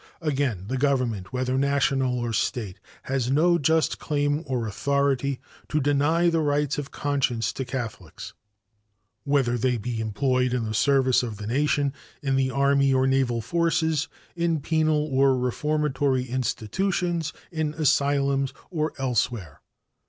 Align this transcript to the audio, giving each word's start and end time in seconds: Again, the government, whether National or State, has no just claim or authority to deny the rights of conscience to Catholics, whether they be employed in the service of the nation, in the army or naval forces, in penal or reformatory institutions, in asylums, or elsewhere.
Again, 0.21 0.65
the 0.67 0.79
government, 0.79 1.31
whether 1.31 1.59
National 1.59 2.17
or 2.17 2.33
State, 2.33 2.79
has 3.03 3.29
no 3.29 3.59
just 3.59 3.99
claim 3.99 4.41
or 4.47 4.65
authority 4.65 5.39
to 5.69 5.79
deny 5.79 6.27
the 6.27 6.39
rights 6.39 6.79
of 6.79 6.89
conscience 6.89 7.53
to 7.53 7.65
Catholics, 7.65 8.33
whether 9.25 9.59
they 9.59 9.77
be 9.77 10.01
employed 10.01 10.55
in 10.55 10.65
the 10.65 10.73
service 10.73 11.21
of 11.21 11.37
the 11.37 11.45
nation, 11.45 11.93
in 12.23 12.35
the 12.35 12.49
army 12.49 12.91
or 12.91 13.05
naval 13.05 13.41
forces, 13.41 14.07
in 14.35 14.59
penal 14.59 15.05
or 15.11 15.37
reformatory 15.37 16.23
institutions, 16.25 17.31
in 17.51 17.75
asylums, 17.75 18.53
or 18.71 18.93
elsewhere. 18.97 19.61